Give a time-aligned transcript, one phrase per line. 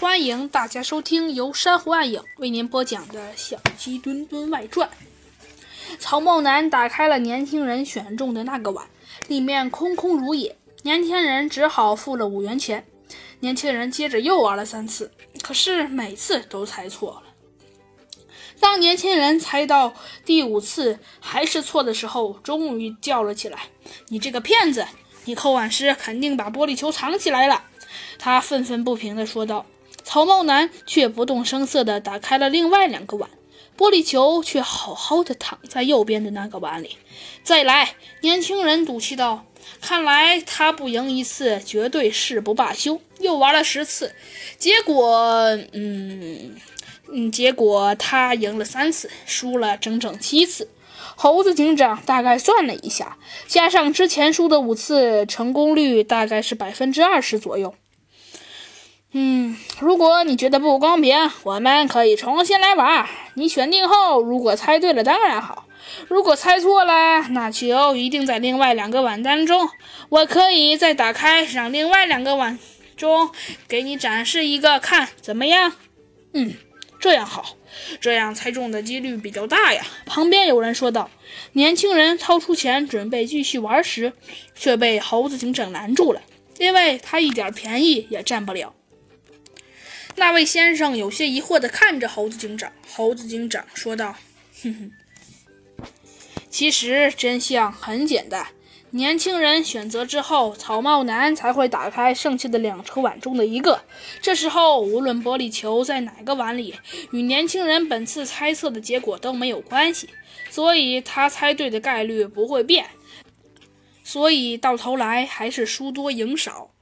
[0.00, 4.88] 欢迎大家收听由珊瑚暗影为您播讲的《小鸡墩墩外传》。
[5.98, 8.86] 曹茂南打开了年轻人选中的那个碗，
[9.28, 10.56] 里面空空如也。
[10.84, 12.86] 年轻人只好付了五元钱。
[13.40, 17.22] 年轻人接着又玩了三次，可是每次都猜错了。
[18.58, 19.92] 当年轻人猜到
[20.24, 23.64] 第五次还是错的时候，终于叫了起来
[24.08, 24.86] ：“你这个骗子！
[25.26, 27.64] 你扣碗时肯定把玻璃球藏起来了。”
[28.18, 29.66] 他愤愤不平地说道。
[30.12, 33.30] 曹茂南却不动声色地打开了另外两个碗，
[33.78, 36.96] 玻璃球却好好的躺在右边的那个碗里。
[37.44, 39.44] 再来，年轻人赌气道
[39.80, 44.12] ：“看来他不赢一次，绝对誓不罢休。”又玩了十次，
[44.58, 46.56] 结果，嗯。
[47.12, 50.68] 嗯，结果他赢了三次，输了整整七次。
[51.14, 57.72] 猴子警长大概算了一下，加上之前输的五次，成功率大概是百分之二十左右。
[59.12, 63.06] 嗯，如果你觉得不公平，我们可以重新来玩。
[63.34, 65.66] 你选定后，如果猜对了当然好，
[66.08, 69.68] 如果猜错了，那球一定在另外两个碗当中。
[70.10, 72.58] 我可以再打开，让另外两个碗
[72.96, 73.30] 中
[73.66, 75.72] 给你展示一个，看怎么样？
[76.32, 76.54] 嗯。
[77.00, 77.56] 这样好，
[77.98, 79.82] 这样猜中的几率比较大呀。
[80.04, 81.08] 旁边有人说道。
[81.54, 84.12] 年轻人掏出钱准备继续玩时，
[84.54, 86.20] 却被猴子警长拦住了，
[86.58, 88.74] 因为他一点便宜也占不了。
[90.16, 92.72] 那位先生有些疑惑地看着猴子警长。
[92.94, 94.16] 猴子警长说道
[94.62, 95.86] ：“哼哼，
[96.50, 98.46] 其实真相很简单。”
[98.92, 103.84] 年轻人选择之后，草帽男才会打开剩下的两个碗中的一个。
[104.20, 106.74] 这时候，无论玻璃球在哪个碗里，
[107.12, 110.08] 与年轻人本次猜测的结果都没有关系，
[110.50, 112.86] 所以他猜对的概率不会变。
[114.02, 116.72] 所以到头来还是输多赢少。